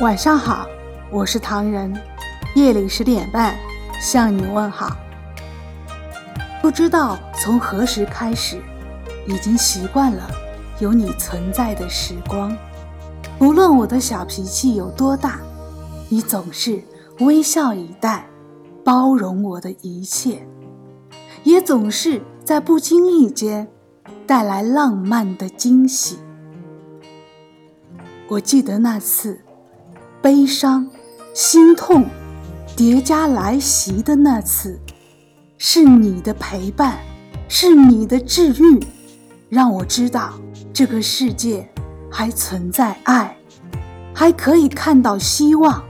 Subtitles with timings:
[0.00, 0.66] 晚上好，
[1.10, 1.94] 我是唐人。
[2.54, 3.54] 夜里十点半
[4.00, 4.96] 向你问好。
[6.62, 8.58] 不知道从何时开始，
[9.28, 10.26] 已经习惯了
[10.78, 12.56] 有你存在的时光。
[13.40, 15.38] 无论我的小脾气有多大，
[16.08, 16.82] 你总是
[17.18, 18.26] 微笑以待，
[18.82, 20.48] 包容我的一切，
[21.44, 23.68] 也总是在不经意间
[24.26, 26.18] 带来浪漫的惊喜。
[28.30, 29.42] 我记得那次。
[30.22, 30.86] 悲伤、
[31.32, 32.04] 心痛
[32.76, 34.78] 叠加来袭的那次，
[35.56, 36.98] 是你的陪伴，
[37.48, 38.78] 是你的治愈，
[39.48, 40.34] 让我知道
[40.74, 41.66] 这个世界
[42.10, 43.34] 还存在爱，
[44.14, 45.82] 还可以看到希望。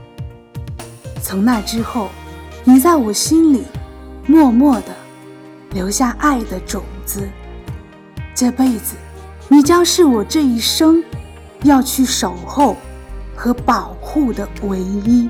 [1.21, 2.07] 从那之后，
[2.63, 3.65] 你在我心里
[4.25, 4.95] 默默的
[5.71, 7.27] 留下爱的种子，
[8.33, 8.95] 这辈子
[9.49, 11.03] 你将是我这一生
[11.63, 12.77] 要去守候。
[13.35, 15.29] 和保护的唯一。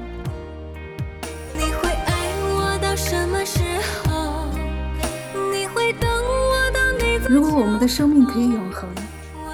[7.30, 8.90] 如果我们的生命可以永恒，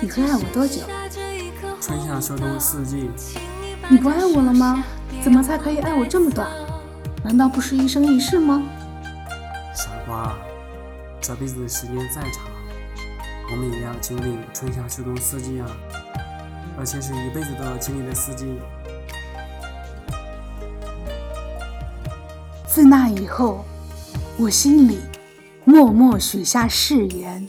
[0.01, 0.81] 你会爱我多久？
[1.79, 3.09] 春夏秋冬四季。
[3.87, 4.83] 你不爱我了吗？
[5.23, 6.49] 怎么才可以爱我这么短？
[7.23, 8.63] 难道不是一生一世吗？
[9.75, 10.35] 傻瓜，
[11.21, 12.45] 这辈子的时间再长，
[13.51, 15.67] 我们也要经历春夏秋冬四季啊。
[16.77, 18.45] 而且是一辈子都要经历的四季。
[22.67, 23.65] 自那以后，
[24.37, 24.99] 我心里
[25.65, 27.47] 默默许下誓言：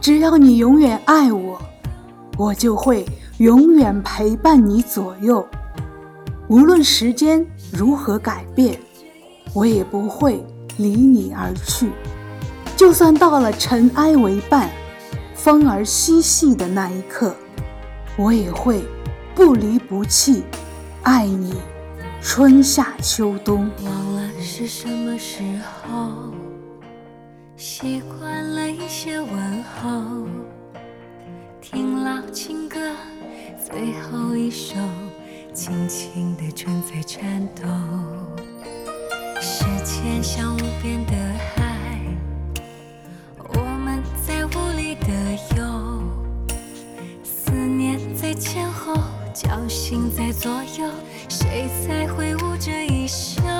[0.00, 1.60] 只要你永远爱我，
[2.38, 3.04] 我就会
[3.38, 5.46] 永远陪伴你左右。
[6.48, 8.80] 无论时间如何改变，
[9.52, 10.42] 我也不会
[10.78, 11.90] 离你而去。
[12.76, 14.70] 就算到了尘埃为伴，
[15.34, 17.34] 风儿嬉戏的那一刻。
[18.18, 18.82] 我也会
[19.34, 20.42] 不离不弃，
[21.02, 21.54] 爱你
[22.22, 23.70] 春夏秋冬。
[23.84, 25.42] 忘了是什么时
[25.82, 26.32] 候，
[27.56, 30.26] 习惯了一些问候，
[31.60, 32.78] 听老情歌
[33.62, 34.76] 最后一首，
[35.52, 37.62] 轻轻的正在颤抖。
[39.42, 41.12] 时间像无边的
[41.54, 41.55] 海，
[49.56, 50.86] 小心在左右，
[51.30, 53.55] 谁在挥舞着衣袖？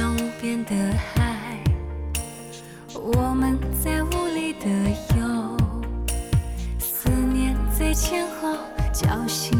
[0.00, 1.62] 像无边的海，
[2.94, 4.66] 我们在无力的
[5.14, 5.58] 游。
[6.78, 8.56] 思念在前后
[8.94, 9.59] 叫醒。